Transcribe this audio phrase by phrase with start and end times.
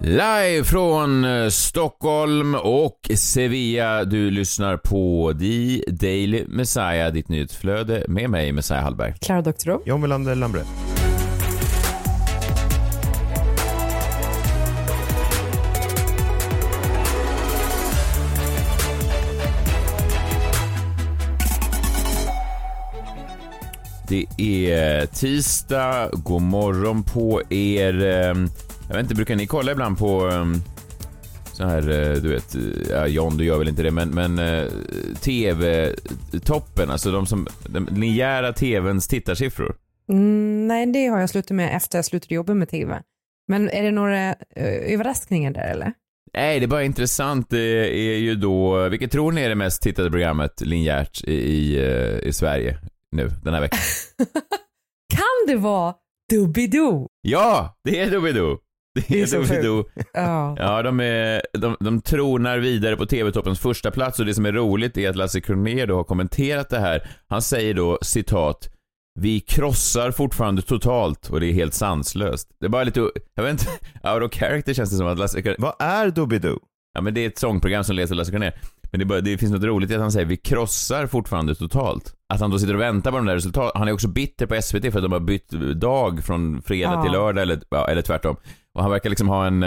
[0.00, 4.04] Live från eh, Stockholm och Sevilla.
[4.04, 9.14] Du lyssnar på The Daily Messiah, ditt nyhetsflöde med mig, Messiah Hallberg.
[9.20, 9.82] Clara Doktorow.
[9.86, 10.60] John Melander Lambre.
[24.08, 28.34] Det är tisdag, god morgon på er.
[28.88, 30.54] Jag vet inte, brukar ni kolla ibland på ehm,
[31.56, 34.38] så här, eh, du vet, eh, ja, John du gör väl inte det, men, men
[34.38, 34.66] eh,
[35.20, 39.76] TV-toppen, alltså de som, den linjära TVns tittarsiffror.
[40.08, 43.02] Mm, nej, det har jag slutat med efter jag slutade jobba med TV.
[43.48, 45.92] Men är det några uh, överraskningar där eller?
[46.34, 47.50] Nej, det är bara intressant.
[47.50, 51.78] Det är ju då, vilket tror ni är det mest tittade programmet linjärt i, i,
[52.22, 52.78] i Sverige
[53.12, 53.78] nu, den här veckan?
[55.14, 55.94] kan det vara
[56.30, 57.08] Doobidoo?
[57.22, 58.58] Ja, det är Doobidoo!
[59.08, 59.84] Det är så Doobidoo.
[60.12, 60.56] Ja.
[60.58, 64.52] Ja, de, är, de, de tronar vidare på TV-toppens första plats och det som är
[64.52, 67.08] roligt är att Lasse Kronér då har kommenterat det här.
[67.28, 68.68] Han säger då citat
[69.18, 72.48] vi krossar fortfarande totalt och det är helt sanslöst.
[72.60, 73.66] Det är bara lite, jag vet inte,
[74.14, 76.58] out of character känns det som att Lasse Kronér, Vad är Doobidoo?
[76.96, 78.60] Ja men det är ett sångprogram som leds av Lasse Kronér.
[78.90, 82.14] Men det, bara, det finns något roligt i att han säger vi krossar fortfarande totalt.
[82.34, 83.78] Att han då sitter och väntar på de där resultaten.
[83.78, 87.02] Han är också bitter på SVT för att de har bytt dag från fredag Ja.
[87.02, 88.36] till lördag eller, ja, eller tvärtom.
[88.74, 89.62] Och han verkar liksom ha en,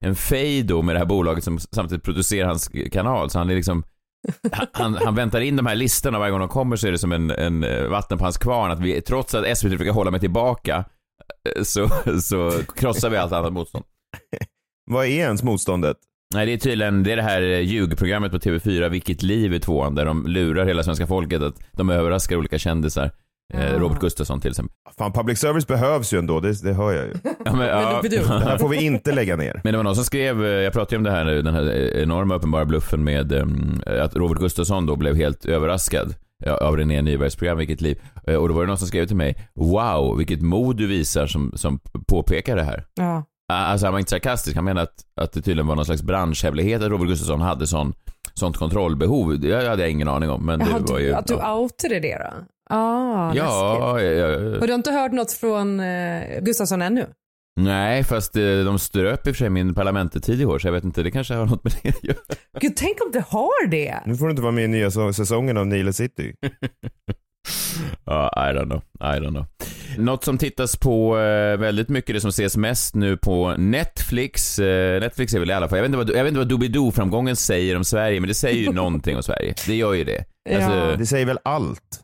[0.00, 3.30] en fade då med det här bolaget som samtidigt producerar hans kanal.
[3.30, 3.84] Så han är liksom
[4.72, 7.12] han, han, väntar in de här listorna varje gång de kommer så är det som
[7.12, 10.20] en, en eh, vatten på hans kvarn att vi, trots att SVT försöker hålla mig
[10.20, 10.84] tillbaka
[11.56, 11.88] eh, så,
[12.22, 13.84] så krossar vi allt annat motstånd.
[14.90, 15.96] Vad är ens motståndet?
[16.34, 19.60] Nej, det är tydligen det, är det här eh, ljugprogrammet på TV4, Vilket liv i
[19.60, 23.10] tvåan, där de lurar hela svenska folket att de överraskar olika kändisar.
[23.54, 23.78] Eh, Ah.
[23.78, 24.74] Robert Gustafsson till exempel.
[24.98, 27.12] Fan, public service behövs ju ändå, det, det hör jag ju.
[27.44, 28.00] Ja, men, ja.
[28.02, 29.60] Det här får vi inte lägga ner.
[29.64, 31.54] men det var någon som skrev, eh, jag pratade ju om det här, nu, den
[31.54, 33.32] här enorma uppenbara bluffen med
[33.86, 36.14] att Robert Gustafsson då blev helt överraskad
[36.60, 38.00] av René Nybergs program Vilket liv.
[38.14, 41.52] Och då var det någon som skrev till mig, wow, vilket mod du visar som,
[41.54, 42.84] som påpekar det här.
[42.94, 43.24] Ja.
[43.52, 46.82] Alltså han var inte sarkastisk, han menade att, att det tydligen var någon slags branschhemlighet
[46.82, 47.94] att Robert Gustafsson hade sån,
[48.34, 49.40] sånt kontrollbehov.
[49.40, 51.14] Det hade jag ingen aning om, men det Jaha, var du, ju...
[51.14, 51.58] att du ja.
[51.58, 52.44] outade det då?
[52.70, 53.32] Ah.
[53.34, 57.06] Ja, ja, ja, Och du har inte hört något från eh, Gustafsson ännu?
[57.60, 60.72] nej, fast eh, de ströp i och för sig min parlamentetid i år, så jag
[60.72, 62.16] vet inte, det kanske har något med det att göra.
[62.60, 64.00] Gud, tänk om det har det?
[64.06, 66.34] Nu får du inte vara med i nya säsongen av Nile City.
[68.04, 69.46] Ja, I don't know, I don't know.
[69.98, 74.58] Något som tittas på eh, väldigt mycket, det som ses mest nu på Netflix.
[74.58, 76.48] Eh, Netflix är väl i alla fall, jag vet inte vad, jag vet inte vad
[76.48, 79.54] Doobidoo-framgången säger om Sverige, men det säger ju någonting om Sverige.
[79.66, 80.24] Det gör ju det.
[80.54, 80.96] Alltså, Ja.
[80.96, 82.00] Det säger väl allt?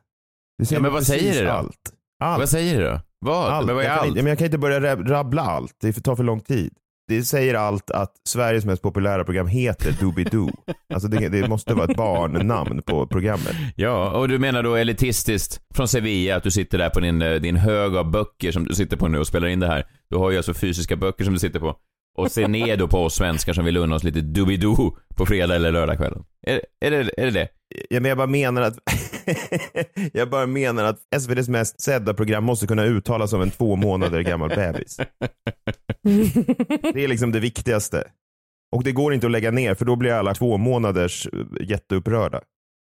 [0.58, 1.50] Det Ja, men vad säger det då?
[1.50, 1.78] Allt.
[2.24, 2.38] Allt.
[2.40, 3.00] Vad säger det då?
[3.20, 3.52] Vad?
[3.52, 3.66] allt.
[3.66, 4.08] Men vad är jag, kan allt?
[4.08, 6.72] inte, men jag kan inte börja rab- rabbla allt, det tar för lång tid.
[7.16, 10.50] Det säger allt att Sveriges mest populära program heter Doobidoo.
[10.94, 13.56] alltså det, det måste vara ett barnnamn på programmet.
[13.76, 17.34] Ja, och du menar då elitistiskt från Sevilla att du sitter där på din, eh,
[17.34, 19.86] din hög av böcker som du sitter på nu och spelar in det här.
[20.10, 21.76] Du har ju alltså fysiska böcker som du sitter på.
[22.18, 25.56] Och ser ner då på oss svenskar som vill unna oss lite Doobidoo på fredag
[25.56, 26.24] eller lördagskvällen.
[26.46, 27.48] Är, är, det, är det det?
[27.90, 28.78] Ja, men jag bara menar att
[30.12, 34.20] jag bara menar att SVTs mest sedda program måste kunna uttalas av en två månader
[34.20, 34.96] gammal bebis.
[36.94, 38.04] Det är liksom det viktigaste.
[38.76, 42.40] Och det går inte att lägga ner för då blir alla två månaders eh, jätteupprörda.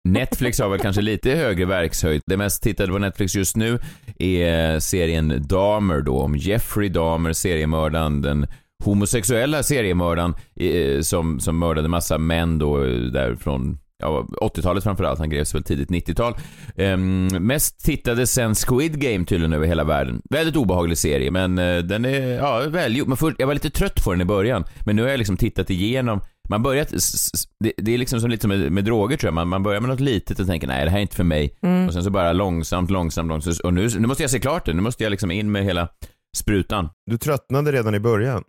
[0.08, 2.22] Netflix har väl kanske lite högre verkshöjd.
[2.26, 3.78] Det mest tittade på Netflix just nu
[4.18, 8.46] är serien Dahmer då, om Jeffrey Dahmer, seriemördaren, den
[8.84, 15.18] homosexuella seriemördaren eh, som, som mördade massa män då eh, där från ja, 80-talet framförallt,
[15.18, 16.34] han greps väl tidigt 90-tal.
[16.76, 20.22] Ehm, mest tittade sen Squid Game tydligen över hela världen.
[20.30, 23.08] Väldigt obehaglig serie, men eh, den är, ja, välgjord.
[23.08, 25.36] Men först, jag var lite trött på den i början, men nu har jag liksom
[25.36, 26.86] tittat igenom man börjar,
[27.60, 29.80] det, det är liksom som lite som med, med droger tror jag, man, man börjar
[29.80, 31.56] med något litet och tänker nej det här är inte för mig.
[31.86, 34.72] Och sen så bara långsamt, långsamt, långsamt, och nu, nu måste jag se klart det,
[34.72, 35.88] nu måste jag liksom in med hela
[36.36, 36.88] sprutan.
[37.10, 38.44] Du tröttnade redan i början.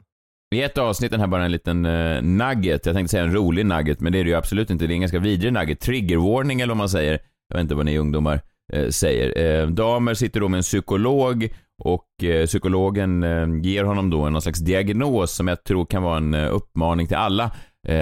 [0.56, 3.66] I ett avsnitt, den här bara en liten uh, nugget, jag tänkte säga en rolig
[3.66, 6.18] nugget, men det är det ju absolut inte, det är en ganska vidrig nugget, trigger
[6.18, 7.20] warning eller vad man säger,
[7.50, 8.42] jag vet inte vad ni ungdomar
[8.76, 9.62] uh, säger.
[9.62, 11.50] Uh, damer sitter då med en psykolog
[11.84, 12.06] och
[12.46, 13.24] psykologen
[13.64, 17.52] ger honom då någon slags diagnos som jag tror kan vara en uppmaning till alla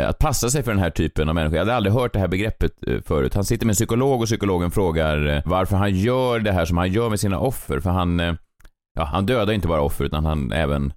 [0.08, 1.56] att passa sig för den här typen av människor.
[1.56, 2.72] Jag hade aldrig hört det här begreppet
[3.06, 3.34] förut.
[3.34, 6.92] Han sitter med en psykolog och psykologen frågar varför han gör det här som han
[6.92, 7.80] gör med sina offer.
[7.80, 8.34] För han, eh,
[8.96, 10.94] ja, han dödar inte bara offer utan han även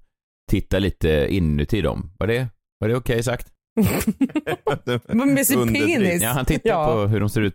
[0.50, 2.10] tittar lite inuti dem.
[2.18, 2.48] Var det,
[2.80, 3.52] var det okej sagt?
[5.08, 6.22] Men med sin penis.
[6.22, 6.86] Ja, han tittar Ja.
[6.86, 7.54] på hur de ser ut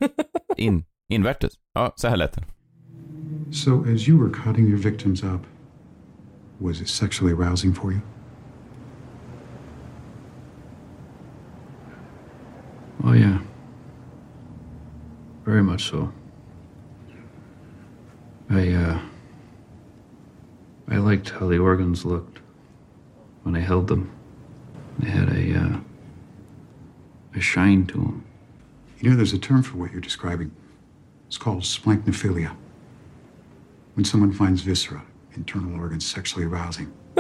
[0.58, 1.54] in, invärtes.
[1.74, 2.44] Ja, så här lät det.
[3.52, 5.42] So, as you were cutting your victims up,
[6.60, 8.02] was it sexually arousing for you?
[13.04, 13.38] Oh, yeah.
[15.46, 16.10] Very much so.
[18.50, 18.98] I, uh.
[20.88, 22.41] I liked how the organs looked
[23.44, 24.12] when I held them.
[25.00, 25.80] They had a, uh.
[27.36, 28.24] a shine to them.
[29.00, 30.52] You know, there's a term for what you're describing.
[31.28, 32.56] It's called splanknophilia.
[33.96, 35.02] When someone finds viscera,
[35.36, 36.92] internal organs, sexually arousing.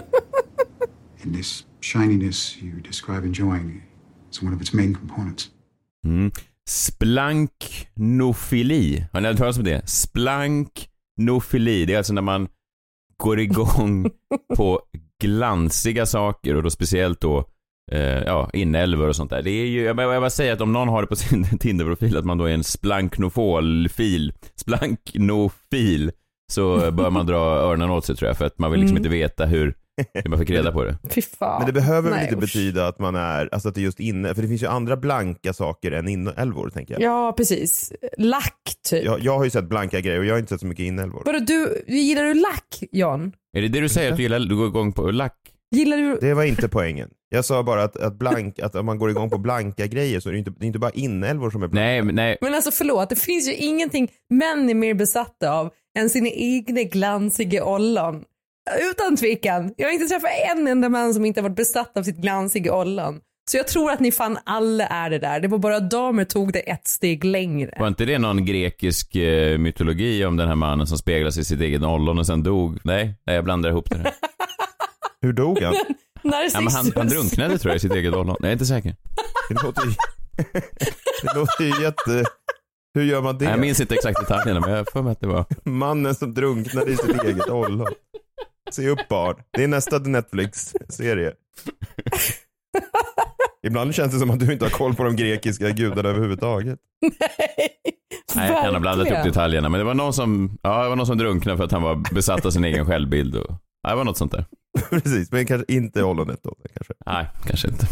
[1.21, 3.81] and this shininess you describe enjoying
[4.31, 5.49] is one of its main components.
[6.05, 6.31] Mm.
[6.65, 9.05] Splanknofili.
[9.13, 9.89] Har ni hört talas om det?
[9.89, 11.85] Splanknofili.
[11.85, 12.47] Det är alltså när man
[13.17, 14.07] går igång
[14.57, 14.81] på
[15.21, 17.45] glansiga saker och då speciellt då
[17.91, 19.41] eh, ja, inälvor och sånt där.
[19.41, 22.17] Det är ju, jag jag bara säger att om någon har det på sin Tinder-profil
[22.17, 26.11] att man då är en splanknofil, splanknofil,
[26.51, 29.05] så bör man dra öronen åt sig tror jag för att man vill liksom Mm.
[29.05, 29.75] inte veta hur,
[30.13, 30.97] hur man fick reda på det.
[31.09, 31.59] Fy fan.
[31.59, 34.35] Men det behöver väl inte betyda att man är, alltså att det är just inne,
[34.35, 37.01] för det finns ju andra blanka saker än inälvor tänker jag.
[37.01, 37.93] Ja, precis.
[38.17, 39.05] Lack typ.
[39.05, 41.23] Jag, jag har ju sett blanka grejer och jag har inte sett så mycket inälvor.
[41.25, 43.31] Vadå, du, gillar du lack, John?
[43.57, 45.37] Är det det du säger att du gillar, du går igång på lack?
[45.75, 46.17] Gillar du...
[46.21, 47.09] Det var inte poängen.
[47.29, 50.29] Jag sa bara att, att, blank, att om man går igång på blanka grejer så
[50.29, 51.85] är det inte, det är inte bara inälvor som är blanka.
[51.85, 52.37] Nej, men nej.
[52.41, 56.83] Men alltså förlåt, det finns ju ingenting män är mer besatta av än sina egna
[56.83, 58.23] glansiga ollon.
[58.91, 59.73] Utan tvekan.
[59.77, 62.75] Jag har inte träffat en enda man som inte har varit besatt av sitt glansiga
[62.75, 63.19] ollon.
[63.51, 65.39] Så jag tror att ni fan alla är det där.
[65.39, 67.75] Det var bara damer tog det ett steg längre.
[67.79, 71.61] Var inte det någon grekisk eh, mytologi om den här mannen som speglas i sitt
[71.61, 72.79] eget ollon och sen dog?
[72.83, 73.97] Nej, nej jag blandar ihop det.
[73.97, 74.13] Här.
[75.21, 75.73] Hur dog han?
[76.23, 78.35] Ja, men han, han drunknade tror jag i sitt eget ollon.
[78.39, 78.95] Jag är inte säker.
[79.49, 79.93] Det låter ju,
[81.23, 82.29] det låter ju jätte...
[82.93, 83.45] Hur gör man det?
[83.45, 85.45] Jag minns inte exakt detaljerna men jag har för mig att det var...
[85.63, 87.87] Mannen som drunknade i sitt eget ollon.
[88.71, 89.35] Se upp barn.
[89.51, 91.33] Det är nästa Netflix-serie.
[93.67, 96.79] Ibland känns det som att du inte har koll på de grekiska gudarna överhuvudtaget.
[98.35, 100.95] Nej, jag kan ha blandat upp detaljerna men det var någon som, ja det var
[100.95, 103.51] någon som drunknade för att han var besatt av sin egen självbild och,
[103.83, 104.45] ja, det var något sånt där.
[104.89, 106.55] Precis, men kanske inte ollonet då.
[106.73, 106.93] Kanske.
[107.05, 107.87] Nej, kanske inte.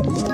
[0.00, 0.33] Ett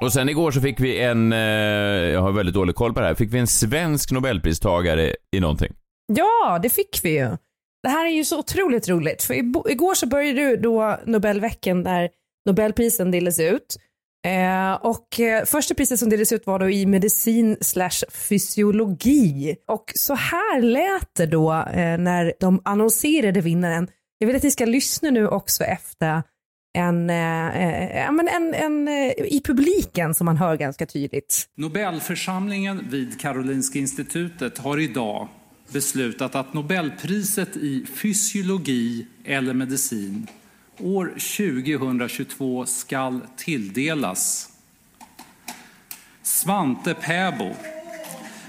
[0.00, 3.06] Och sen igår så fick vi en, eh, jag har väldigt dålig koll på det
[3.06, 5.72] här, fick vi en svensk nobelpristagare i någonting.
[6.12, 7.36] Ja, det fick vi ju.
[7.82, 9.22] Det här är ju så otroligt roligt.
[9.22, 9.34] För
[9.70, 12.10] igår så började ju då Nobelveckan där
[12.46, 13.76] Nobelprisen delades ut.
[14.26, 19.56] Eh, och eh, första priset som delades ut var då i medicin slash fysiologi.
[19.68, 23.88] Och så här lät det då eh, när de annonserade vinnaren.
[24.18, 26.22] Jag vill att ni ska lyssna nu också efter
[26.76, 31.48] en, eh, eh en, en eh, i publiken som man hör ganska tydligt.
[31.54, 35.28] Nobelförsamlingen vid Karolinska institutet har idag
[35.72, 40.26] beslutat att Nobelpriset i fysiologi eller medicin
[40.78, 44.50] år 2022 skall tilldelas
[46.22, 47.54] Svante Pääbo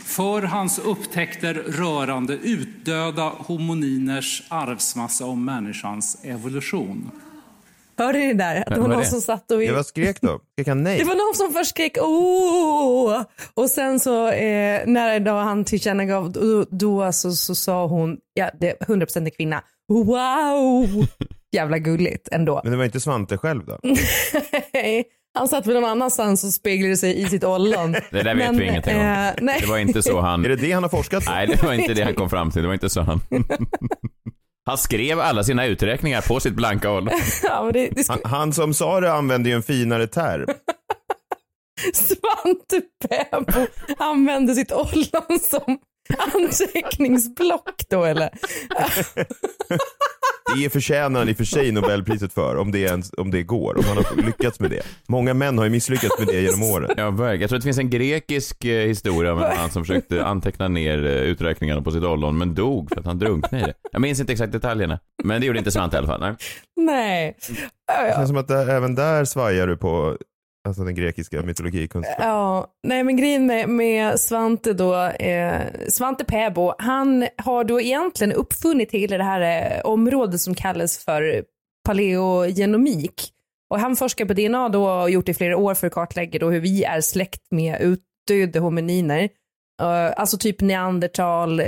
[0.03, 7.11] för hans upptäckter rörande utdöda homoniners arvsmassa och människans evolution.
[7.97, 8.55] Hörde ni det där?
[8.55, 9.05] Att det var någon det?
[9.05, 9.63] som satt och...
[9.63, 10.39] Ja, vad skrek då?
[10.53, 10.97] Skrek han nej?
[10.97, 13.21] Det var någon som först skrek åh
[13.53, 18.49] och sen så eh, när då han tillkännagav då, då så, så sa hon, ja
[18.59, 21.07] det är 100% en kvinna, wow!
[21.51, 22.61] Jävla gulligt ändå.
[22.63, 23.79] Men det var inte Svante själv då?
[25.37, 27.91] han satt väl någon annanstans och speglade sig i sitt ollon.
[28.11, 29.01] Det där vet Men, vi ingenting om.
[29.01, 29.57] eh, nej.
[29.61, 30.45] Det var inte så han...
[30.45, 31.31] Är det det han har forskat på?
[31.31, 32.61] Nej, det var inte det han kom fram till.
[32.61, 33.21] Det var inte så han...
[34.67, 37.13] Han skrev alla sina uträkningar på sitt blanka ollon.
[37.43, 40.45] ja, men det, det Han, han som sa det använde ju en finare term.
[41.93, 45.79] Svante Pääbo använde sitt ollon som
[46.35, 48.29] anteckningsblock då eller?
[50.55, 53.77] Det förtjänar han i och för sig Nobelpriset för, om det, ens, om det går,
[53.77, 54.81] om han har lyckats med det.
[55.07, 56.91] Många män har ju misslyckats med det genom åren.
[56.97, 57.41] Ja, verkligen.
[57.41, 60.67] Jag tror att det finns en grekisk eh, historia om en man som försökte anteckna
[60.67, 63.73] ner eh, uträkningarna på sitt ollon, men dog för att han drunknade i det.
[63.91, 66.19] Jag minns inte exakt detaljerna, men det gjorde inte Svante i alla fall.
[66.19, 66.35] Nej.
[66.75, 67.35] Nej.
[67.87, 70.17] Det känns som att även där svajar du på
[70.67, 72.27] alltså den grekiska mytologikunskapen.
[72.27, 78.33] Ja, nej men grejen med, med Svante då, eh, Svante Pääbo, han har då egentligen
[78.33, 81.43] uppfunnit hela det här eh, området som kallas för
[81.87, 83.33] paleogenomik.
[83.69, 85.93] Och han forskar på DNA då och har gjort det i flera år för att
[85.93, 89.29] kartlägga då hur vi är släkt med utdöda homininer.
[89.81, 91.65] Uh, alltså typ neandertal, uh,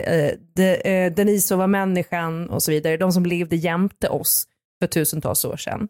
[0.55, 2.97] de, eh, uh, Denisova-människan och så vidare.
[2.97, 4.47] De som levde jämte oss
[4.81, 5.87] för tusentals år sedan.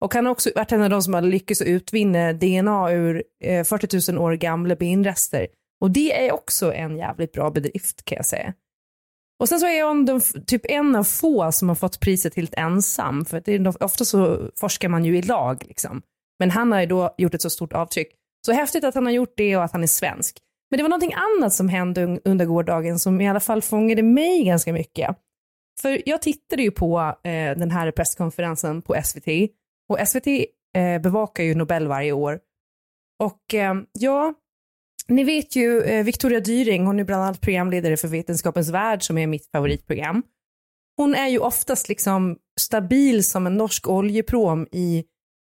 [0.00, 3.64] Och han har också varit en av de som har lyckats utvinna DNA ur eh,
[3.64, 5.46] 40 000 år gamla benrester.
[5.80, 8.54] Och det är också en jävligt bra bedrift kan jag säga.
[9.38, 12.54] Och sen så är han de, typ en av få som har fått priset helt
[12.54, 13.24] ensam.
[13.24, 16.02] För det är, ofta så forskar man ju i lag liksom.
[16.38, 18.08] Men han har ju då gjort ett så stort avtryck.
[18.46, 20.38] Så häftigt att han har gjort det och att han är svensk.
[20.70, 24.44] Men det var någonting annat som hände under gårdagen som i alla fall fångade mig
[24.44, 25.16] ganska mycket.
[25.82, 29.26] För jag tittade ju på eh, den här presskonferensen på SVT
[29.88, 30.26] och SVT
[30.76, 32.40] eh, bevakar ju Nobel varje år.
[33.18, 34.34] Och eh, ja,
[35.08, 39.18] ni vet ju eh, Victoria Dyring, hon är bland annat programledare för Vetenskapens Värld som
[39.18, 40.22] är mitt favoritprogram.
[40.96, 45.04] Hon är ju oftast liksom stabil som en norsk oljeprom i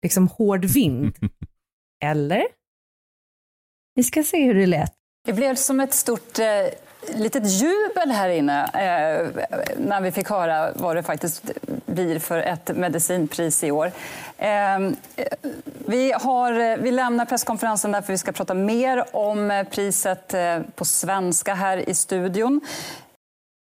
[0.04, 1.16] liksom hård vind.
[2.04, 2.44] Eller?
[3.96, 4.94] Vi ska se hur det lät.
[5.26, 6.46] Det blev som ett stort eh,
[7.16, 9.46] litet jubel här inne eh,
[9.78, 11.52] när vi fick höra vad det faktiskt
[11.96, 13.92] blir för ett medicinpris i år.
[14.38, 14.96] Ehm,
[15.86, 20.86] vi, har, vi lämnar presskonferensen därför vi ska prata mer om eh, priset eh, på
[20.86, 22.62] svenska här i studion.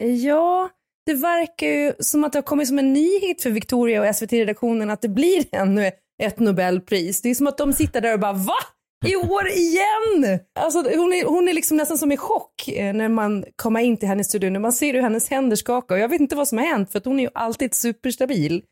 [0.04, 0.70] Ja,
[1.06, 4.90] det verkar ju som att det har kommit som en nyhet för Victoria och SVT-redaktionen
[4.90, 5.92] att det blir ännu
[6.24, 7.22] ett Nobelpris.
[7.22, 8.58] Det är som att de sitter där och bara va?
[9.06, 10.40] I år igen!
[10.60, 13.98] Alltså, hon, är, hon är liksom nästan som i chock eh, när man kommer in
[13.98, 14.50] till hennes studio.
[14.50, 15.96] När man ser hur hennes händer skakar.
[15.96, 18.64] Och jag vet inte vad som har hänt för att hon är ju alltid superstabil.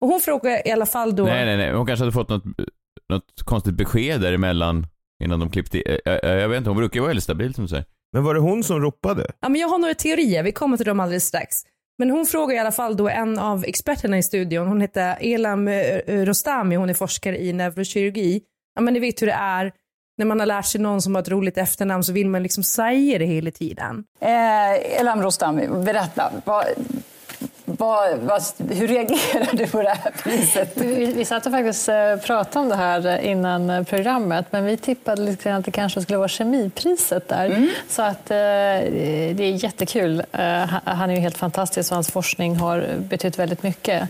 [0.00, 1.24] Och hon frågar i alla fall då...
[1.24, 1.72] Nej, nej, nej.
[1.72, 2.44] Hon kanske hade fått något,
[3.08, 4.86] något konstigt besked däremellan
[5.24, 5.98] innan de klippte i.
[6.04, 7.84] Jag, jag, jag vet inte, hon brukar ju vara väldigt stabil som du säger.
[8.12, 9.26] Men var det hon som ropade?
[9.40, 10.42] Ja, men jag har några teorier.
[10.42, 11.56] Vi kommer till dem alldeles strax.
[11.98, 14.66] Men hon frågar i alla fall då en av experterna i studion.
[14.66, 16.76] Hon heter Elam eh, Rostami.
[16.76, 18.42] Hon är forskare i neurokirurgi.
[18.74, 19.72] Ja, men ni vet hur det är
[20.18, 22.62] när man har lärt sig någon som har ett roligt efternamn så vill man liksom
[22.62, 24.04] säga det hela tiden.
[24.20, 26.32] Eh, Elam Rostami, berätta.
[26.44, 26.64] Vad,
[27.64, 30.72] vad, vad, hur reagerade du på det här priset?
[30.76, 35.22] Vi, vi satt och faktiskt eh, pratade om det här innan programmet men vi tippade
[35.22, 37.46] lite grann att det kanske skulle vara kemipriset där.
[37.46, 37.68] Mm.
[37.88, 40.22] Så att, eh, det är jättekul.
[40.32, 44.08] Eh, han är ju helt fantastisk och hans forskning har betytt väldigt mycket.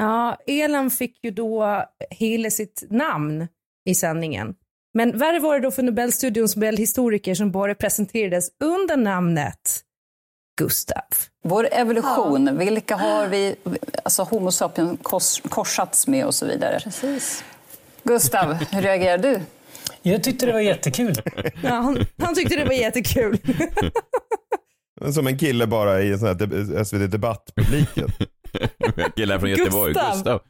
[0.00, 3.48] Ja, Elam fick ju då hela sitt namn
[3.86, 4.54] i sändningen.
[4.94, 9.82] Men värre var det då för Nobelstudions Nobelhistoriker som bara presenterades under namnet
[10.58, 11.02] Gustav.
[11.44, 12.52] Vår evolution, ja.
[12.52, 13.56] vilka har vi,
[14.04, 16.80] alltså Homo sapiens kors, korsats med och så vidare.
[16.80, 17.44] Precis.
[18.02, 19.40] Gustav, hur reagerar du?
[20.02, 21.14] Jag tyckte det var jättekul.
[21.62, 23.38] Ja, han, han tyckte det var jättekul.
[25.14, 28.08] Som en kille bara i en sån här SVT Debatt-publiken.
[29.16, 30.12] Killen från Göteborg, Gustav.
[30.12, 30.40] Gustav.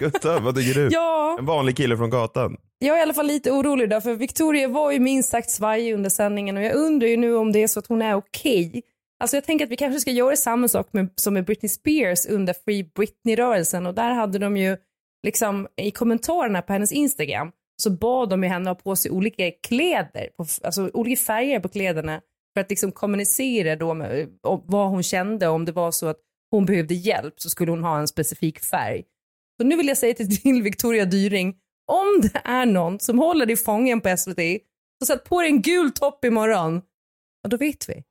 [0.00, 0.88] Gustav, vad tycker du?
[0.92, 1.36] Ja.
[1.38, 2.56] En vanlig kille från gatan.
[2.78, 5.94] Jag är i alla fall lite orolig då, för Victoria var ju minst sagt svajig
[5.94, 8.68] under sändningen och jag undrar ju nu om det är så att hon är okej.
[8.68, 8.82] Okay.
[9.20, 12.26] Alltså jag tänker att vi kanske ska göra samma sak med, som med Britney Spears
[12.26, 14.76] under Free Britney-rörelsen och där hade de ju
[15.26, 17.52] liksom i kommentarerna på hennes Instagram
[17.82, 21.68] så bad de ju henne ha på sig olika kläder, på, alltså olika färger på
[21.68, 22.20] kläderna
[22.54, 26.18] för att liksom kommunicera då med, vad hon kände om det var så att
[26.50, 29.04] hon behövde hjälp så skulle hon ha en specifik färg.
[29.60, 31.54] Så nu vill jag säga till din Victoria Dyring,
[31.92, 34.38] om det är någon som håller dig fången på SVT,
[35.00, 36.82] så sätt på dig en gul topp imorgon.
[37.42, 38.02] Ja, då vet vi.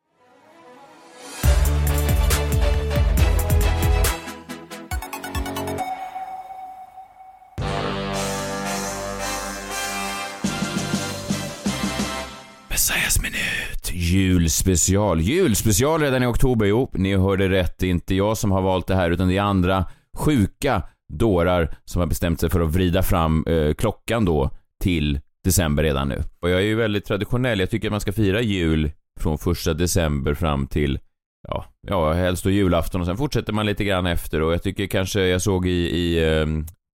[12.70, 13.92] Messias minut.
[13.94, 15.22] Julspecial.
[15.22, 16.66] Julspecial redan i oktober.
[16.66, 17.78] Jo, ni hörde rätt.
[17.80, 19.86] Det är inte jag som har valt det här, utan det är andra
[20.18, 20.84] sjuka
[21.18, 24.50] dårar som har bestämt sig för att vrida fram eh, klockan då
[24.84, 26.24] till december redan nu.
[26.40, 27.60] Och jag är ju väldigt traditionell.
[27.60, 31.00] Jag tycker att man ska fira jul från första december fram till
[31.48, 34.88] ja, ja, helst då julafton och sen fortsätter man lite grann efter och jag tycker
[34.88, 36.46] kanske jag såg i, i eh,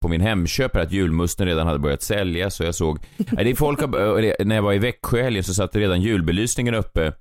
[0.02, 3.56] på min Hemköp att julmusten redan hade börjat säljas så jag såg, nej, det är
[3.56, 7.14] folk, eh, när jag var i Växjö helgen så satt redan julbelysningen uppe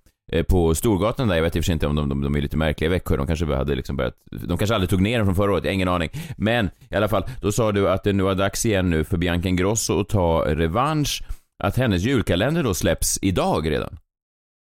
[0.48, 2.40] på Storgatan där, jag vet i och för sig inte om de, de, de är
[2.40, 5.26] lite märkliga i Växjö, de kanske hade liksom börjat, de kanske aldrig tog ner den
[5.26, 6.10] från förra året, jag har ingen aning.
[6.36, 9.16] Men i alla fall, då sa du att det nu var dags igen nu för
[9.16, 11.22] Bianca Ingrosso att ta revansch,
[11.64, 13.98] att hennes julkalender då släpps idag redan.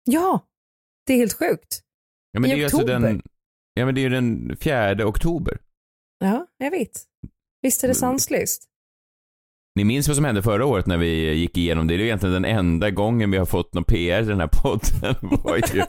[0.06, 0.46] Ja,
[1.08, 1.80] det är helt sjukt.
[2.32, 3.00] Ja men I det är alltså oktober.
[3.00, 3.22] den,
[3.74, 5.58] ja men det är ju den fjärde oktober.
[6.20, 6.92] Ja, jag vet.
[7.62, 8.64] Visst är det sanslöst?
[9.78, 11.94] Ni minns vad som hände förra året när vi gick igenom det?
[11.94, 14.48] Det är ju egentligen den enda gången vi har fått någon PR i den här
[14.48, 15.16] podden.
[15.44, 15.84] Var ju...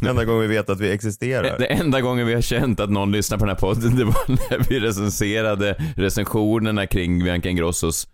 [0.00, 1.58] Den enda gången vi vet att vi existerar.
[1.58, 4.28] Det enda gången vi har känt att någon lyssnar på den här podden, det var
[4.50, 8.06] när vi recenserade recensionerna kring Bianca Ingrossos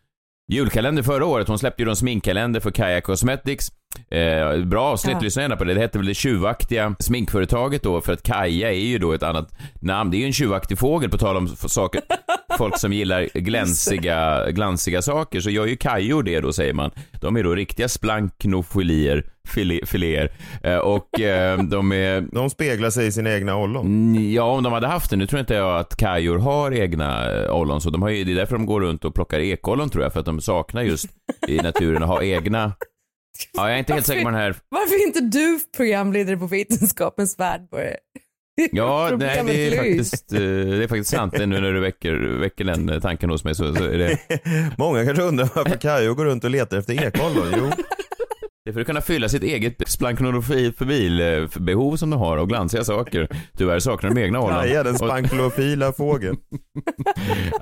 [0.54, 1.48] julkalender förra året.
[1.48, 3.72] Hon släppte ju en sminkkalender för Kaja Cosmetics.
[4.10, 5.20] Eh, bra avsnitt, Ja.
[5.22, 5.74] lyssna gärna på det.
[5.74, 9.48] Det hette väl det tjuvaktiga sminkföretaget då, för att Kaja är ju då ett annat
[9.80, 10.10] namn.
[10.10, 12.00] Det är ju en tjuvaktig fågel, på tal om saker,
[12.58, 16.90] folk som gillar glänsiga, glansiga saker, så gör ju kajor det då, säger man.
[17.20, 20.32] De är då riktiga splanknofilier, filé, filéer.
[20.62, 22.20] Eh, och eh, de är...
[22.20, 23.86] De speglar sig i sina egna ollon.
[23.86, 25.16] Mm, Ja, om de hade haft det.
[25.16, 28.32] Nu tror inte jag att kajor har egna eh, ollon, så de har ju, det
[28.32, 31.06] är därför de går runt och plockar ekollon tror jag, för att de saknar just
[31.48, 32.72] i naturen att ha egna.
[33.52, 34.54] Ja, jag är inte helt säker på den här.
[34.68, 37.60] Varför är inte du programledare på Vetenskapens värld?
[37.70, 37.96] Börje?
[38.72, 41.34] Ja, nej, det är faktiskt, eh, det är faktiskt sant.
[41.38, 44.18] Nu när du väcker, väcker den eh, tanken hos mig så, så är det...
[44.78, 47.46] Många kanske undrar varför Kajo går runt och letar efter ekollon.
[47.56, 47.70] Jo,
[48.64, 53.28] Det är för att kunna fylla sitt eget splanknonofi-behov som de har och glansiga saker.
[53.56, 54.60] Tyvärr saknar de egna ollon.
[54.60, 56.36] Kaja den spanklofila fågeln.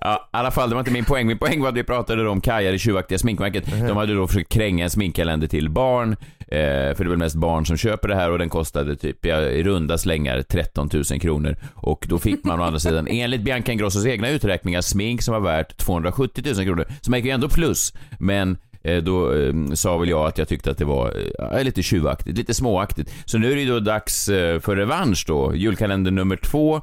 [0.00, 1.26] Ja, i alla fall, det var inte min poäng.
[1.26, 3.64] Min poäng var att vi pratade om Kaja, det tjuvaktiga sminkmärket.
[3.88, 6.16] De hade då försökt kränga en sminkkalender till barn,
[6.50, 9.26] eh, för det är väl mest barn som köper det här och den kostade typ,
[9.26, 11.56] ja, i runda slängar 13 000 kronor.
[11.74, 15.40] Och då fick man å andra sidan, enligt Bianca Ingrossos egna uträkningar, smink som var
[15.40, 16.86] värt 270 000 kronor.
[17.00, 20.48] Så man gick ju ändå plus, men eh, då eh, sa väl jag att jag
[20.48, 21.12] tyckte att det var
[21.52, 23.12] eh, lite tjuvaktigt, lite småaktigt.
[23.24, 26.80] Så nu är det ju då dags eh, för revansch då, julkalender nummer två.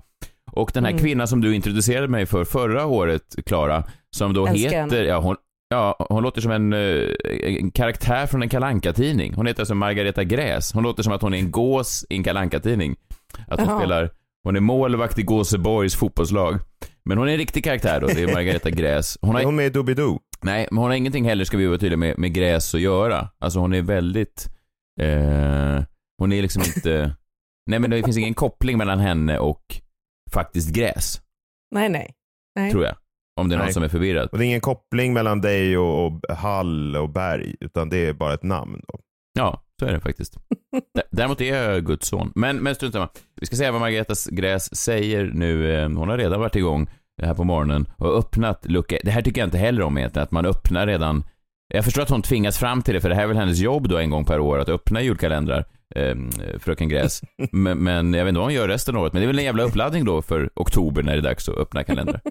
[0.51, 1.03] Och den här Mm.
[1.03, 3.83] kvinnan som du introducerade mig för förra året, Klara,
[4.15, 5.35] som då Älskar heter, ja hon,
[5.75, 7.09] ja, hon låter som en, eh,
[7.59, 10.73] en karaktär från en kalanka tidning Hon heter alltså Margareta Gräs.
[10.73, 12.95] Hon låter som att hon är en gås i en kalanka tidning
[13.47, 13.79] Att hon Jaha.
[13.79, 14.09] spelar,
[14.43, 16.59] hon är målvakt i Gåseborgs fotbollslag.
[17.05, 19.17] Men hon är en riktig karaktär då, det är Margareta Gräs.
[19.21, 20.19] Hon har, Är hon med i Doobidoo?
[20.41, 23.29] Nej, men hon har ingenting heller, ska vi vara tydliga med, med gräs att göra.
[23.39, 24.49] Alltså hon är väldigt,
[25.01, 25.83] eh,
[26.17, 27.15] hon är liksom inte,
[27.69, 29.61] nej men det finns ingen koppling mellan henne och
[30.33, 31.21] faktiskt gräs,
[31.71, 32.13] Nej, nej.
[32.55, 32.71] nej.
[32.71, 32.95] tror jag.
[33.41, 33.73] Om det är någon Nej.
[33.73, 34.29] som är förvirrad.
[34.31, 38.13] Och det är ingen koppling mellan dig och, och Hall och Berg, utan det är
[38.13, 38.81] bara ett namn.
[38.87, 38.99] Då.
[39.37, 40.37] Ja, så är det faktiskt.
[41.11, 42.31] Däremot är jag Guds son.
[42.35, 43.09] Men, men strunt samma.
[43.41, 45.75] Vi ska säga vad Margareta Gräs säger nu.
[45.75, 46.87] Eh, Hon har redan varit igång
[47.21, 48.97] här på morgonen och öppnat lucka.
[49.03, 51.23] Det här tycker jag inte heller om egentligen, att man öppnar redan.
[51.73, 53.89] Jag förstår att hon tvingas fram till det, för det här är väl hennes jobb
[53.89, 56.15] då en gång per år, att öppna julkalendrar, eh,
[56.59, 57.21] fröken Gräs.
[57.51, 59.39] men, men jag vet inte vad hon gör resten av året, men det är väl
[59.39, 62.21] en jävla uppladdning då för oktober när det är dags att öppna kalendrar.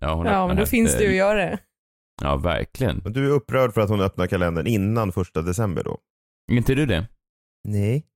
[0.00, 1.58] Ja, hon Ja, men då finns det ju att göra.
[2.22, 3.00] Ja, verkligen.
[3.04, 5.98] Men du är upprörd för att hon öppnar kalendern innan första december då?
[6.52, 7.06] Är inte du det?
[7.68, 8.06] Nej.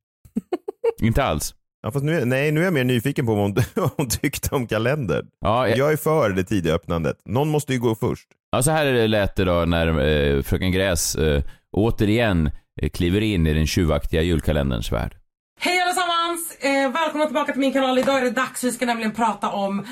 [1.03, 1.55] Inte alls.
[1.83, 4.55] Ja, fast nu nej, nu är jag mer nyfiken på vad hon, vad hon tyckte
[4.55, 5.27] om kalendern.
[5.41, 7.17] Ja, jag- Jag är för det tidiga öppnandet.
[7.25, 8.29] Någon måste ju gå först.
[8.51, 12.51] Ja, så här lät det då när eh, fröken Gräs eh, återigen
[12.83, 15.17] eh, kliver in i den tjuvaktiga julkalenderns värld.
[16.61, 17.99] Eh, välkomna tillbaka till min kanal.
[17.99, 18.65] Idag är det dags.
[18.65, 19.87] Vi ska nämligen prata om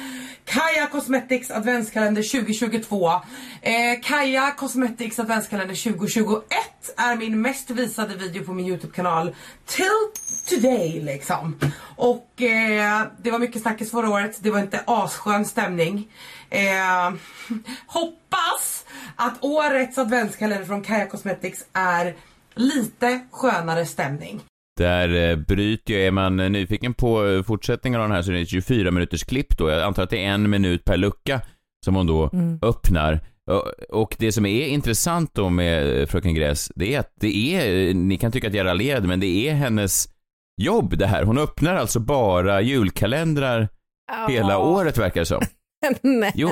[0.45, 3.11] Kaja Cosmetics adventskalender 2022.
[3.63, 6.53] Eh, Kaja Cosmetics adventskalender 2021
[6.97, 9.35] är min mest visade video på min Youtube-kanal
[9.67, 9.87] till
[10.49, 11.59] today liksom.
[11.97, 14.39] Och eh, det var mycket snackis förra året.
[14.41, 16.09] Det var inte asskön stämning.
[16.51, 17.13] Eh,
[17.87, 18.85] hoppas
[19.17, 22.15] att årets adventskalender från Kaja Cosmetics är
[22.55, 24.43] lite skönare stämning.
[24.77, 28.35] Där eh, bryter jag, är man nyfiken på eh, fortsättningen av den här så är
[28.35, 29.71] det ett 24 minuters klipp då.
[29.71, 31.41] Jag antar att det är en minut per lucka
[31.85, 32.59] som hon då Mm.
[32.63, 33.21] öppnar.
[33.93, 37.95] Och- det som är intressant då med eh, Fröken Gräs, det är att det är,
[37.95, 40.09] ni kan tycka att jag raljerade, men det är hennes
[40.63, 41.23] jobb det här.
[41.25, 43.69] Hon öppnar alltså bara julkalendrar
[44.29, 44.59] hela Ja.
[44.59, 45.43] året verkar det som.
[46.03, 46.33] Nej.
[46.35, 46.49] Jo.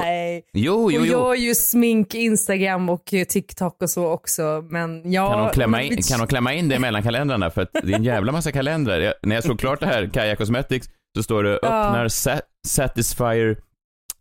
[0.52, 1.04] Jo, jo, jo.
[1.04, 4.64] gör ju smink, Instagram och TikTok och så också.
[4.70, 5.30] Men ja.
[5.30, 7.50] Kan hon, klämma in, kan hon klämma in det mellan kalendrarna?
[7.50, 9.00] För att det är en jävla massa kalendrar.
[9.00, 11.68] Jag, när jag såg klart det här, Kaja Cosmetics, så står det Ja.
[11.86, 13.56] öppnar Sa- Satisfyer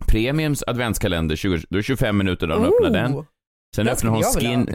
[0.08, 3.26] Premiums adventskalender, 20, då är det 25 minuter då hon Oh, öppnar den.
[3.76, 4.70] Sen öppnar hon Skin,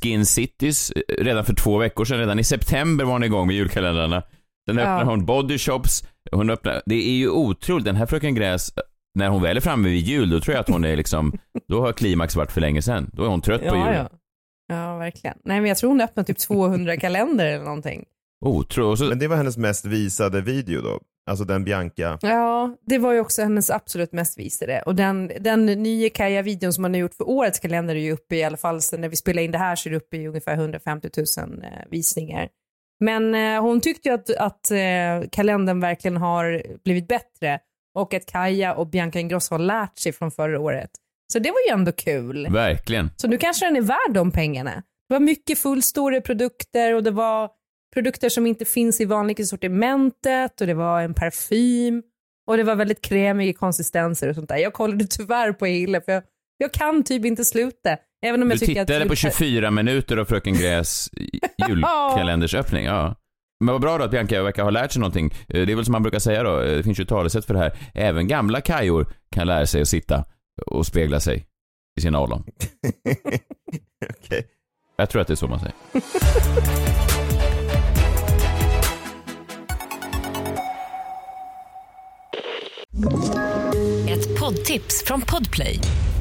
[0.00, 3.56] Skin Cities eh, redan för två veckor sedan, redan i september var hon igång med
[3.56, 4.22] julkalendrarna.
[4.68, 4.82] Sen Ja.
[4.82, 8.72] öppnar hon Body Shops, hon öppnar, det är ju otroligt, den här Fröken Gräs
[9.14, 11.80] när hon väl är framme vid jul, då tror jag att hon är liksom, då
[11.80, 13.10] har klimax varit för länge sedan.
[13.12, 13.96] Då är hon trött på Ja, jul.
[13.96, 14.08] ja.
[14.76, 15.36] ja, verkligen.
[15.44, 18.04] Nej, men jag tror hon öppnade typ 200 kalender eller någonting.
[18.44, 21.00] Otro, och så, Men det var hennes mest visade video då?
[21.30, 22.18] Alltså den Bianca.
[22.22, 24.82] Ja, det var ju också hennes absolut mest visade.
[24.86, 28.36] Och den, den nya Kaja-videon som man har gjort för årets kalender är ju uppe
[28.36, 30.26] i alla fall, sen när vi spelar in det här så är det uppe i
[30.28, 32.48] ungefär 150 000 eh, visningar.
[33.00, 37.58] Men eh, hon tyckte ju att, att eh, kalendern verkligen har blivit bättre
[37.94, 40.90] och att Kaja och Bianca Ingrosso har lärt sig från förra året.
[41.32, 42.48] Så det var ju ändå kul.
[42.50, 43.10] verkligen.
[43.16, 44.82] Så nu kanske den är värd de pengarna.
[45.08, 47.50] Det var mycket fullstora produkter och det var
[47.94, 52.02] produkter som inte finns i vanliga sortimentet och det var en parfym
[52.46, 54.56] och det var väldigt kremiga konsistenser och sånt där.
[54.56, 56.22] Jag kollade tyvärr på hela för jag,
[56.58, 57.96] jag kan typ inte sluta.
[58.26, 61.10] Även om Du jag tycker tittade att på 24 minuter av Fröken Gräs
[61.68, 62.84] julkalendersöppning.
[62.84, 63.16] Ja.
[63.60, 65.34] Men vad bra då att Bianca verkar ha lärt sig någonting.
[65.48, 67.44] Eh, Det är väl som man brukar säga då, eh, det finns ju ett talesätt
[67.44, 67.78] för det här.
[67.94, 70.24] Även gamla kajor kan lära sig att sitta
[70.66, 71.46] och spegla sig
[71.98, 72.44] i sina ollon.
[74.24, 74.46] Okej.
[74.96, 75.74] Jag tror att det är så man säger.
[84.08, 85.80] Ett poddtips från Podplay.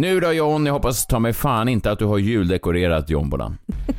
[0.00, 3.58] Nu då John, jag hoppas ta mig fan inte att du har juldekorerat jombolan.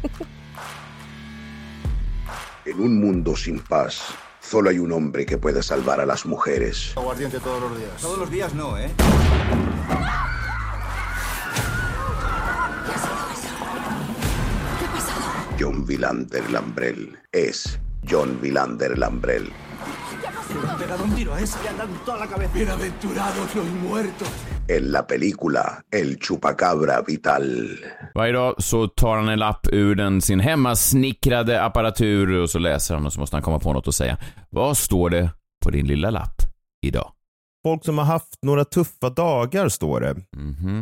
[2.65, 4.01] En un mundo sin paz,
[4.41, 6.97] solo hay un hombre que puede salvar a las mujeres.
[6.97, 8.01] Aguardiente todos los días.
[8.01, 8.89] Todos los días no, ¿eh?
[15.59, 19.49] John Vilander Lambrell es John Vilander Lambrell.
[20.63, 21.61] Le han pegado un tiro a ese.
[21.63, 22.53] Le han dado toda la cabeza.
[22.53, 24.29] Bienaventurados los muertos.
[24.77, 27.67] En la película El Chupacabra Vital.
[28.15, 32.95] Varje dag så tar han en lapp ur den, sin hemmasnickrade apparatur och så läser
[32.95, 34.17] han och så måste han komma på något att säga.
[34.49, 35.29] Vad står det
[35.63, 36.35] på din lilla lapp
[36.85, 37.11] idag?
[37.63, 40.15] Folk som har haft några tuffa dagar står det.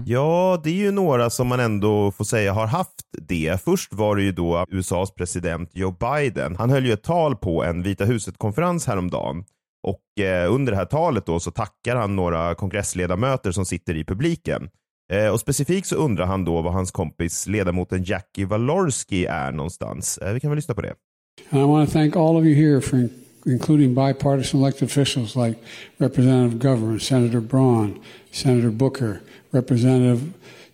[0.05, 3.61] Ja, det är ju några som man ändå får säga har haft det.
[3.65, 6.55] Först var det ju då USAs president Joe Biden.
[6.55, 9.43] Han höll ju ett tal på en Vita huset-konferens häromdagen.
[9.83, 14.03] Och eh, under det här talet då så tackar han några kongressledamöter som sitter i
[14.03, 14.69] publiken.
[15.13, 20.17] Eh, och specifikt så undrar han då var hans kompis ledamoten Jackie Walorski är någonstans.
[20.17, 20.93] Eh, vi kan väl lyssna på det.
[21.51, 23.09] I want to thank all of you here for in-
[23.45, 25.59] including bipartisan elected officials like
[25.97, 27.99] Representative Governor, Senator Braun,
[28.31, 29.19] Senator Booker,
[29.51, 30.21] Representative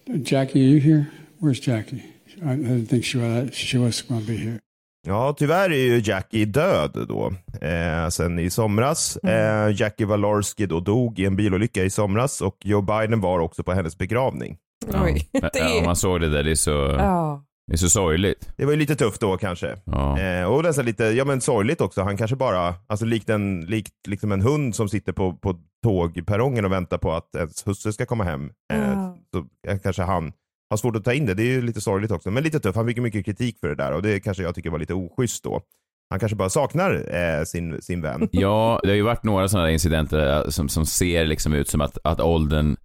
[0.07, 0.59] Jackie.
[0.65, 1.05] Are you here?
[1.39, 2.03] Where's Jackie?
[2.45, 4.59] I didn't think she was, she was going to be here.
[5.07, 7.31] Ja, tyvärr är ju Jackie död då,
[7.67, 9.17] eh, sen i somras.
[9.17, 13.63] Eh, Jackie Walorski då dog i en bilolycka i somras och Joe Biden var också
[13.63, 14.57] på hennes begravning.
[15.03, 17.43] Oj, Ja, det ja, man såg det där, det är så, Ja.
[17.67, 18.49] det är så sorgligt.
[18.57, 19.75] Det var ju lite tufft då kanske.
[19.85, 20.19] Ja.
[20.19, 22.01] Eh, och nästan lite, ja men sorgligt också.
[22.01, 26.65] Han kanske bara, alltså likt en, likt liksom en hund som sitter på, på tågperrongen
[26.65, 28.49] och väntar på att ens hustru ska komma hem.
[28.73, 29.17] Eh, Ja.
[29.33, 29.45] Så
[29.83, 30.31] kanske han
[30.69, 31.33] har svårt att ta in det.
[31.33, 32.31] Det är ju lite sorgligt också.
[32.31, 32.75] Men lite tufft.
[32.75, 34.93] Han fick ju mycket kritik för det där och det kanske jag tycker var lite
[34.93, 35.61] oschysst då.
[36.09, 38.29] Han kanske bara saknar eh, sin, sin vän.
[38.31, 41.81] Ja, det har ju varit några sådana incidenter eh, som, som ser liksom ut som
[41.81, 42.75] att, att åldern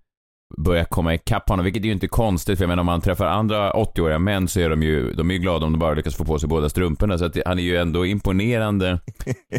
[0.56, 3.26] börjar komma ikapp honom, vilket är ju inte konstigt, för jag menar om man träffar
[3.26, 6.14] andra 80-åriga män så är de ju, de är ju glada om de bara lyckas
[6.14, 8.98] få på sig båda strumporna, så att han är ju ändå imponerande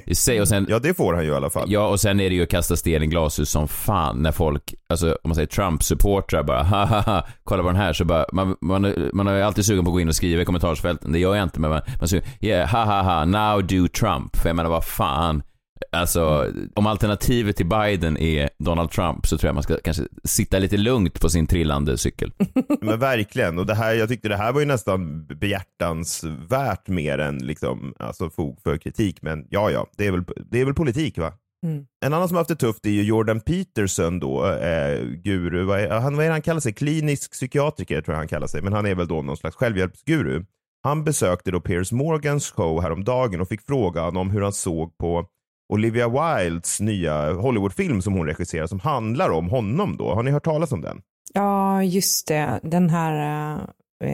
[0.05, 0.41] i sig.
[0.41, 1.71] Och sen, ja, det får han ju i alla fall.
[1.71, 4.73] Ja, och sen är det ju att kasta sten i glashus som fan när folk,
[4.89, 8.93] alltså om man säger Trump-supportrar bara, haha, kolla på den här, så bara, man, man,
[9.13, 11.35] man är ju alltid sugen på att gå in och skriva i kommentarsfälten, det gör
[11.35, 14.85] jag inte, men man, man säger, yeah, haha, now do Trump, för jag menar vad
[14.85, 15.43] fan,
[15.91, 20.59] Alltså, om alternativet till Biden är Donald Trump så tror jag man ska kanske sitta
[20.59, 22.31] lite lugnt på sin trillande cykel.
[22.81, 27.37] Men verkligen, och det här, jag tyckte det här var ju nästan behjärtansvärt mer än
[27.37, 29.21] liksom, alltså fog för kritik.
[29.21, 31.33] Men ja, ja, det är väl, det är väl politik va?
[31.65, 31.85] Mm.
[32.05, 35.79] En annan som har haft det tufft är ju Jordan Peterson då, eh, guru, vad
[35.79, 36.73] är, han, vad är det han kallar sig?
[36.73, 40.45] Klinisk psykiatriker tror jag han kallar sig, men han är väl då någon slags självhjälpsguru.
[40.83, 45.27] Han besökte då Piers Morgans show häromdagen och fick frågan om hur han såg på
[45.73, 50.13] Olivia Wildes nya Hollywoodfilm som hon regisserar som handlar om honom då.
[50.13, 51.01] Har ni hört talas om den?
[51.33, 52.59] Ja, just det.
[52.63, 53.55] Den här
[54.03, 54.09] uh,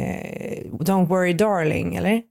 [0.72, 2.22] Don't worry darling, eller?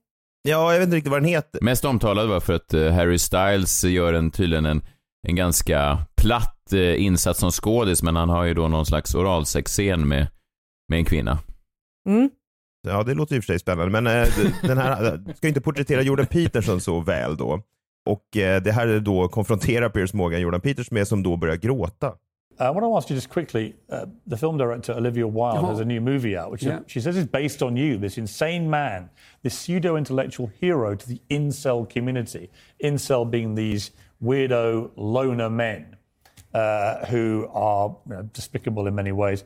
[0.41, 1.61] Ja, jag vet inte riktigt vad den heter.
[1.61, 4.81] Mest omtalad var för att eh, Harry Styles gör en, tydligen en,
[5.27, 10.07] en ganska platt eh, insats som skådis, men han har ju då någon slags oralsexscen
[10.07, 10.27] med,
[10.89, 11.39] med en kvinna.
[12.09, 12.29] Mm.
[12.87, 16.01] Ja, det låter i och för sig spännande, men d- den här ska inte porträttera
[16.01, 17.61] Jordan Peterson så väl då.
[18.07, 21.55] Och eh, det här är då konfronterar Piers Morgan Jordan Peterson med som då börjar
[21.55, 22.07] gråta.
[22.59, 23.97] Uh, I want to ask you just quickly uh,
[24.29, 25.69] the film director Olivia Wilde Uh-huh.
[25.69, 26.79] has a new movie out, which Yeah.
[26.87, 29.09] she says is based on you, this insane man,
[29.43, 32.49] this pseudo intellectual hero to the incel community.
[32.83, 33.91] Incel being these
[34.23, 35.85] weirdo loner men
[36.53, 39.43] uh, who are you know, despicable in many ways.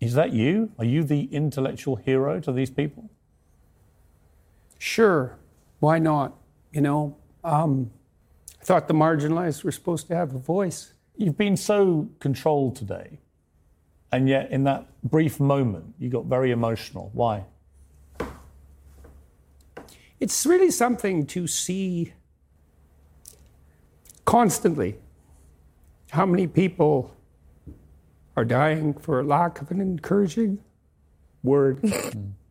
[0.00, 0.68] Is that you?
[0.78, 3.04] Are you the intellectual hero to these people?
[4.78, 5.36] Sure,
[5.80, 6.32] why not?
[6.72, 7.90] You know, um,
[8.60, 10.92] I thought the marginalized were supposed to have a voice.
[11.16, 13.18] You've been so controlled today,
[14.10, 17.10] and yet in that brief moment, you got very emotional.
[17.12, 17.44] Why?
[20.20, 22.12] It's really something to see
[24.24, 24.96] constantly
[26.10, 27.14] how many people
[28.36, 30.58] are dying for lack of an encouraging
[31.42, 31.82] word.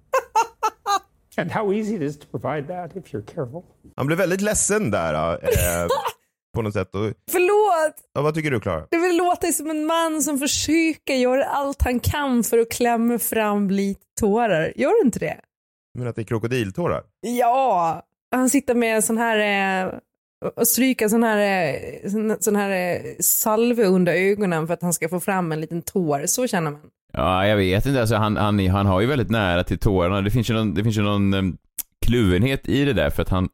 [1.38, 3.64] and how easy it is to provide that if you're careful.
[3.96, 5.88] Han blev väldigt ledsen där eh,
[6.56, 6.96] på något sätt.
[6.96, 7.96] Och, Förlåt!
[8.14, 8.88] ja, vad tycker du Klara?
[8.92, 13.20] Det vill låta som en man som försöker göra allt han kan för att klämma
[13.20, 14.74] fram lite tårar.
[14.76, 15.40] Gör du inte det?
[15.98, 17.04] Men att det är krokodiltårar?
[17.22, 18.02] Ja!
[18.32, 19.94] Han sitter med en sån här eh,
[20.56, 24.94] och stryka sån här, eh, sån, sån här eh, salve under ögonen för att han
[24.94, 26.26] ska få fram en liten tår.
[26.26, 26.82] Så känner man.
[27.14, 28.00] Ja, jag vet inte.
[28.00, 30.22] Alltså, han, han, han har ju väldigt nära till tårarna.
[30.22, 31.58] Det finns ju någon, det finns ju någon um,
[32.06, 33.50] kluvenhet i det där, för att han,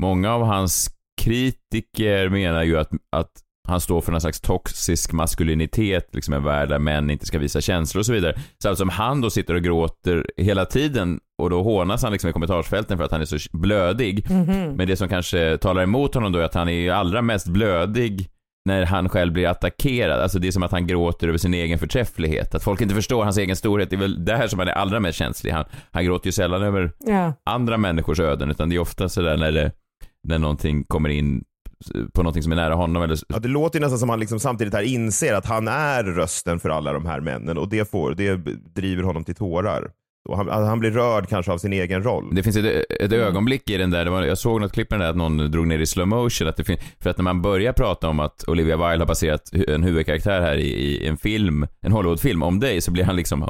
[0.00, 0.90] många av hans
[1.22, 3.30] kritiker menar ju att, att
[3.68, 7.60] han står för någon slags toxisk maskulinitet, liksom en värld där män inte ska visa
[7.60, 8.38] känslor och så vidare.
[8.58, 12.32] Så som han då sitter och gråter hela tiden och då hånas han liksom i
[12.32, 14.30] kommentarsfälten för att han är så blödig.
[14.30, 14.72] Mhm.
[14.76, 18.28] Men det som kanske talar emot honom då är att han är allra mest blödig
[18.66, 20.20] när han själv blir attackerad.
[20.20, 22.54] Alltså det är som att han gråter över sin egen förträfflighet.
[22.54, 23.90] Att folk inte förstår hans egen storhet.
[23.90, 25.50] Det är väl där som han är allra mest känslig.
[25.50, 27.32] Han, han gråter ju sällan över Ja.
[27.44, 29.72] andra människors öden, utan det är ofta sådär när det,
[30.28, 31.44] när någonting kommer in
[32.14, 34.20] på någonting som är nära honom eller Ja, det låter ju nästan som att han
[34.20, 37.90] liksom samtidigt här inser att han är rösten för alla de här männen och det,
[37.90, 38.36] får, det
[38.74, 39.90] driver honom till tårar.
[40.26, 42.34] Och han, han blir rörd kanske av sin egen roll.
[42.34, 45.00] Det finns ett, ett ögonblick i den där, det var, jag såg något klipp med
[45.00, 47.22] den där att någon drog ner i slow motion, att det fin, för att när
[47.22, 51.16] man börjar prata om att Olivia Wilde har baserat en huvudkaraktär här i, i en
[51.16, 53.42] film, en Hollywoodfilm om dig, så blir han liksom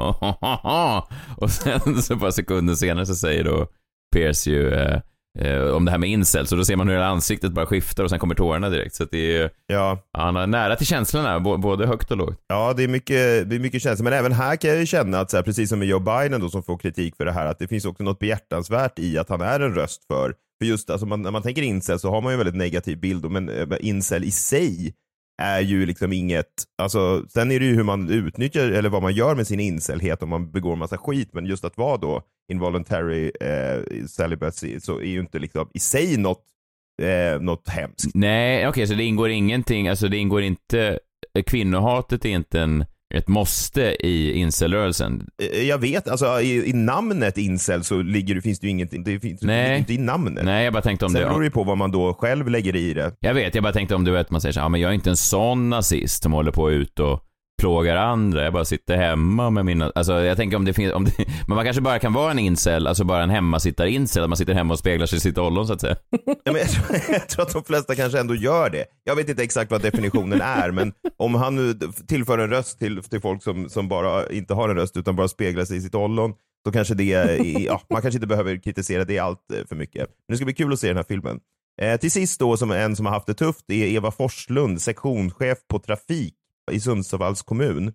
[1.37, 3.67] och sen så bara sekunden senare så säger då
[4.15, 4.99] Pierce ju eh,
[5.37, 8.03] eh, om det här med incels, och då ser man hur hela ansiktet bara skiftar
[8.03, 8.95] och sen kommer tårarna direkt.
[8.95, 9.99] Så det är, ja.
[10.13, 12.39] han har nära till känslorna, både högt och lågt.
[12.47, 14.03] Ja, det är mycket, det är mycket känslor.
[14.03, 16.41] Men även här kan jag ju känna att, så här, precis som med Joe Biden
[16.41, 19.29] då, som får kritik för det här, att det finns också något behjärtansvärt i att
[19.29, 22.21] han är en röst för, för just alltså, man, när man tänker incel så har
[22.21, 24.93] man ju en väldigt negativ bild, men eh, incel i sig
[25.37, 29.13] är ju liksom inget, alltså sen är det ju hur man utnyttjar eller vad man
[29.13, 32.21] gör med sin incelhet om man begår massa skit, men just att vara då
[32.51, 36.43] involuntary eh, celibacy så är ju inte liksom i sig något,
[37.01, 38.11] eh, något hemskt.
[38.13, 40.99] Nej, okej, så det ingår ingenting, alltså det ingår inte,
[41.33, 45.27] eh, kvinnohatet är inte en, ett måste i incelrörelsen.
[45.53, 49.03] Eh, Jag vet, alltså i, i namnet incel så ligger, det- finns det ju ingenting,
[49.03, 50.43] det finns ligger inte i namnet.
[50.43, 51.27] Nej, jag bara tänkte om Sen det...
[51.27, 53.11] beror det ju på vad man då själv lägger i det.
[53.19, 54.95] Jag vet, jag bara tänkte om du vet, man säger så ja men jag är
[54.95, 57.23] inte en sån nazist som håller på ut och
[57.61, 61.05] plågar andra, jag bara sitter hemma med mina, alltså jag tänker om det finns, om
[61.05, 61.11] det,
[61.47, 64.37] men man kanske bara kan vara en incel, alltså bara en hemmasittar incel, att man
[64.37, 65.95] sitter hemma och speglar sig i sitt ollon så att säga.
[66.43, 68.85] Ja, men jag, tror, jag tror att de flesta kanske ändå gör det.
[69.03, 71.73] Jag vet inte exakt vad definitionen är, men om han nu
[72.07, 75.27] tillför en röst till, till folk som, som bara inte har en röst utan bara
[75.27, 76.33] speglar sig i sitt ollon,
[76.65, 80.01] då kanske det, är- ja, man kanske inte behöver kritisera det allt eh, för mycket.
[80.01, 81.39] Men det ska bli kul att se den här filmen.
[81.81, 85.57] Eh, till sist då, som en som har haft det tufft, är Eva Forslund, sektionschef
[85.69, 86.33] på trafik
[86.71, 87.93] i Sundsvalls kommun.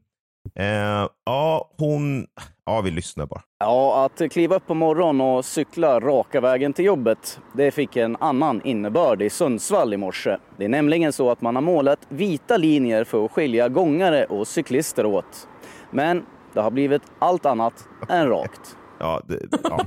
[0.59, 2.27] Eh, ja, hon,
[2.67, 3.43] ja vi lyssnar bara.
[3.59, 8.17] Ja, att kliva upp på morgonen och cykla raka vägen till jobbet, det fick en
[8.17, 10.37] annan innebörd i Sundsvall i morse.
[10.59, 14.49] Det är nämligen så att man har målat vita linjer för att skilja gångare och
[14.49, 15.49] cyklister åt.
[15.91, 17.75] Men det har blivit allt annat
[18.09, 18.77] än rakt.
[18.99, 19.87] Ja, det, ja.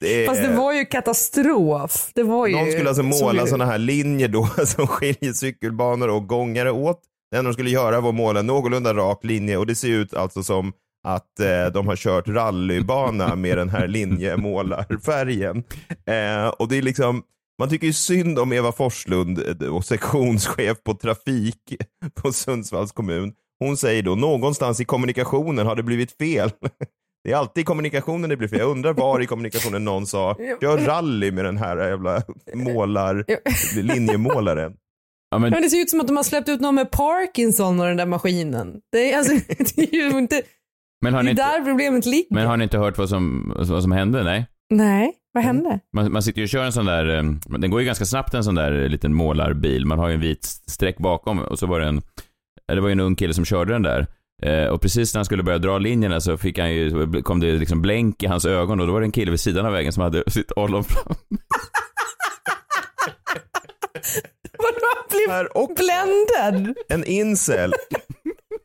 [0.00, 2.10] Det är- Fast det var ju katastrof.
[2.14, 2.56] Det var ju...
[2.56, 7.00] Någon skulle alltså så måla sådana här linjer då som skiljer cykelbanor och gångare åt.
[7.34, 9.88] Det enda de skulle göra var att måla en någorlunda rak linje och det ser
[9.88, 10.72] ut alltså som
[11.06, 15.56] att eh, de har kört rallybana med den här linjemålarfärgen.
[16.06, 17.22] Eh, och det är liksom,
[17.58, 21.76] man tycker ju synd om Eva Forslund eh, och sektionschef på trafik
[22.22, 23.32] på Sundsvalls kommun.
[23.58, 26.50] Hon säger då någonstans i kommunikationen har det blivit fel.
[27.24, 28.58] Det är alltid i kommunikationen det blir fel.
[28.58, 32.22] Jag undrar var i kommunikationen någon sa, gör rally med den här jävla
[32.54, 33.24] målar,
[33.82, 34.76] linjemålaren.
[35.34, 37.80] Ja, men, Men det ser ut som att de har släppt ut någon med Parkinson
[37.80, 38.80] och den där maskinen.
[38.92, 39.32] Det är, alltså,
[39.76, 40.42] det är ju inte,
[41.02, 42.34] men, har det ni är inte, där problemet ligger.
[42.34, 44.24] men har ni inte hört vad som, vad som hände?
[44.24, 44.46] Nej.
[44.70, 45.80] Nej, vad hände?
[45.92, 47.22] Man, man sitter ju och kör en sån där, eh,
[47.58, 49.86] den går ju ganska snabbt en sån där liten målarbil.
[49.86, 52.02] Man har ju en vit streck bakom och så var det en,
[52.66, 54.06] det var ju en ung kille som körde den där.
[54.42, 57.52] Eh, och precis när han skulle börja dra linjerna så fick han ju, kom det
[57.52, 59.92] liksom blänk i hans ögon och då var det en kille vid sidan av vägen
[59.92, 61.14] som hade sitt ollon fram.
[64.64, 64.86] Vadå,
[65.54, 66.76] han blev bländad?
[66.88, 67.72] En incel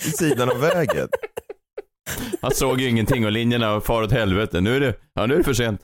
[0.03, 1.07] vid sidan av vägen.
[2.41, 4.61] Han såg ju ingenting och linjerna far åt helvete.
[4.61, 5.81] Nu är det, ja nu är det för sent.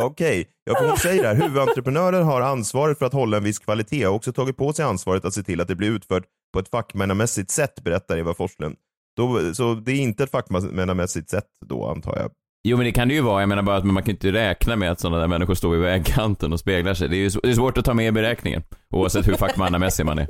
[0.00, 1.34] Okej, jag får säga det här.
[1.34, 5.24] Huvudentreprenören har ansvaret för att hålla en viss kvalitet och också tagit på sig ansvaret
[5.24, 8.76] att se till att det blir utfört på ett fackmannamässigt sätt, berättar Eva Forslund.
[9.16, 12.30] Då, så det är inte ett fackmannamässigt sätt då, antar jag.
[12.68, 14.76] Jo men det kan det ju vara, jag menar bara att man kan inte räkna
[14.76, 17.08] med att sådana där människor står vid vägkanten och speglar sig.
[17.08, 20.18] Det är ju det är svårt att ta med i beräkningen, oavsett hur fackmannamässig man
[20.18, 20.26] är.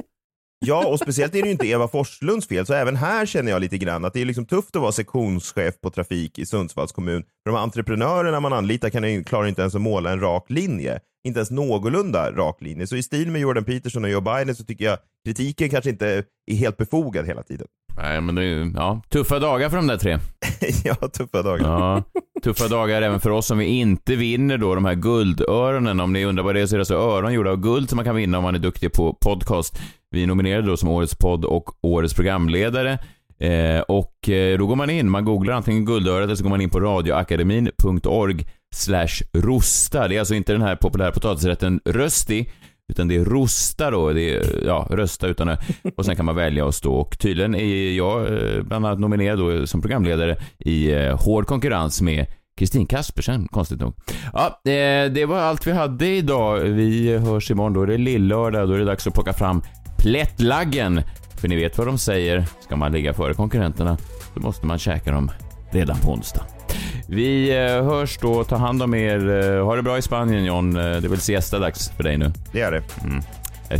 [0.66, 3.60] Ja, och speciellt är det ju inte Eva Forslunds fel, så även här känner jag
[3.60, 7.22] lite grann att det är liksom tufft att vara sektionschef på trafik i Sundsvalls kommun.
[7.22, 11.00] För de entreprenörerna man anlitar kan klarar inte ens att måla en rak linje.
[11.24, 12.86] Inte ens någorlunda rak linje.
[12.86, 16.24] Så i stil med Jordan Peterson och Joe Biden så tycker jag kritiken kanske inte
[16.46, 17.66] är helt befogad hela tiden.
[17.96, 20.18] Nej men det är ju, ja, tuffa dagar för de där tre.
[20.84, 21.64] ja, tuffa dagar.
[21.64, 22.02] Ja,
[22.44, 26.00] tuffa dagar även för oss om vi inte vinner då de här guldöronen.
[26.00, 27.96] Om ni undrar vad det är så är det alltså öron gjorda av guld som
[27.96, 29.78] man kan vinna om man är duktig på podcast.
[30.10, 32.98] Vi är nominerade då som Årets podd och Årets programledare.
[33.38, 36.60] Eh, och eh, då går man in, man googlar antingen guldörat eller så går man
[36.60, 40.08] in på radioakademin.org slash rosta.
[40.08, 42.50] Det är alltså inte den här populära potatisrätten rösti,
[42.94, 44.12] utan det är rosta då.
[44.12, 45.60] Det är, ja, rösta utan att,
[45.96, 46.94] och sen kan man välja att stå.
[46.94, 52.00] Och tydligen är jag eh, bland annat nominerad då som programledare i eh, hård konkurrens
[52.00, 52.26] med
[52.58, 53.94] Kristin Kaspersen, konstigt nog.
[54.32, 56.60] Ja, eh, det var allt vi hade idag.
[56.60, 57.72] Vi hörs imorgon.
[57.72, 58.68] Då är det lillördag.
[58.68, 59.62] Då är det dags att plocka fram
[59.98, 61.00] plättlaggen.
[61.40, 62.44] För ni vet vad de säger.
[62.60, 63.96] Ska man ligga före konkurrenterna
[64.34, 65.30] så måste man käka dem
[65.72, 66.63] redan på onsdag.
[67.08, 68.44] Vi eh, hörs då.
[68.44, 69.42] Ta hand om er.
[69.42, 70.76] Eh, Ha det bra i Spanien John.
[70.76, 72.32] Eh, Det är väl siesta-dags för dig nu?
[72.52, 72.82] Det är det.
[73.04, 73.22] Mm.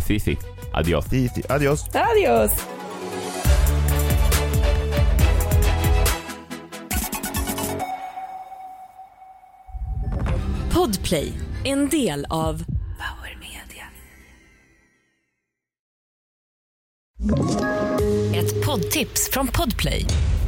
[0.01, 0.37] Fifi.
[0.73, 1.05] Adios.
[1.09, 1.41] Fifi.
[1.49, 1.85] Adios.
[1.95, 2.51] Adios.
[10.73, 11.33] Podplay,
[11.63, 12.63] en del av
[12.97, 13.85] Power Media.
[18.39, 20.05] Ett poddtips från Podplay.